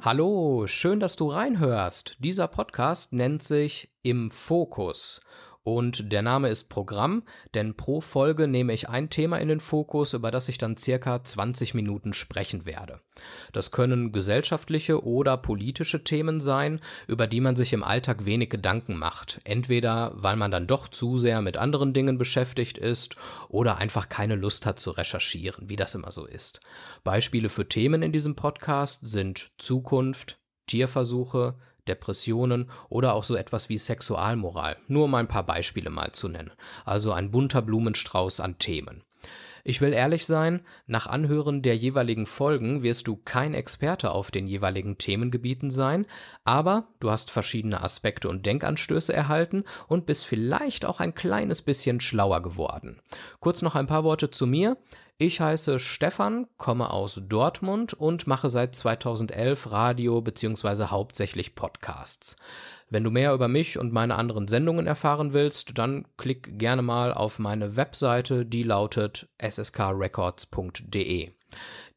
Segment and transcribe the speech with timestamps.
[0.00, 2.18] Hallo, schön, dass du reinhörst.
[2.20, 5.20] Dieser Podcast nennt sich Im Fokus.
[5.62, 7.24] Und der Name ist Programm,
[7.54, 11.22] denn pro Folge nehme ich ein Thema in den Fokus, über das ich dann circa
[11.22, 13.00] 20 Minuten sprechen werde.
[13.52, 18.96] Das können gesellschaftliche oder politische Themen sein, über die man sich im Alltag wenig Gedanken
[18.96, 19.40] macht.
[19.44, 23.16] Entweder weil man dann doch zu sehr mit anderen Dingen beschäftigt ist
[23.48, 26.60] oder einfach keine Lust hat zu recherchieren, wie das immer so ist.
[27.04, 31.56] Beispiele für Themen in diesem Podcast sind Zukunft, Tierversuche,
[31.88, 36.52] Depressionen oder auch so etwas wie Sexualmoral, nur um ein paar Beispiele mal zu nennen.
[36.84, 39.02] Also ein bunter Blumenstrauß an Themen.
[39.68, 44.46] Ich will ehrlich sein, nach Anhören der jeweiligen Folgen wirst du kein Experte auf den
[44.46, 46.06] jeweiligen Themengebieten sein,
[46.42, 52.00] aber du hast verschiedene Aspekte und Denkanstöße erhalten und bist vielleicht auch ein kleines bisschen
[52.00, 53.02] schlauer geworden.
[53.40, 54.78] Kurz noch ein paar Worte zu mir.
[55.18, 60.84] Ich heiße Stefan, komme aus Dortmund und mache seit 2011 Radio bzw.
[60.84, 62.36] hauptsächlich Podcasts.
[62.88, 67.12] Wenn du mehr über mich und meine anderen Sendungen erfahren willst, dann klick gerne mal
[67.12, 69.28] auf meine Webseite, die lautet
[69.64, 71.32] sskrrecords.de.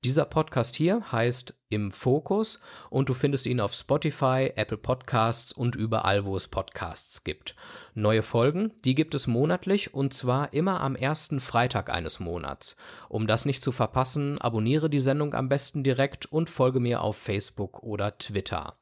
[0.04, 2.60] Dieser Podcast hier heißt Im Fokus
[2.90, 7.56] und du findest ihn auf Spotify, Apple Podcasts und überall, wo es Podcasts gibt.
[7.94, 12.78] Neue Folgen, die gibt es monatlich und zwar immer am ersten Freitag eines Monats.
[13.10, 17.18] Um das nicht zu verpassen, abonniere die Sendung am besten direkt und folge mir auf
[17.18, 18.78] Facebook oder Twitter.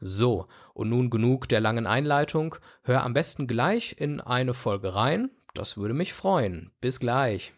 [0.00, 2.56] So, und nun genug der langen Einleitung.
[2.82, 5.30] Hör am besten gleich in eine Folge rein.
[5.54, 6.72] Das würde mich freuen.
[6.80, 7.54] Bis gleich.